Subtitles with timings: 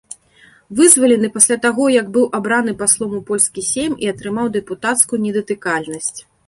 [0.79, 6.15] Вызвалены пасля таго, як быў абраны паслом у польскі сейм і атрымаў дэпутацкую недатыкальнасць.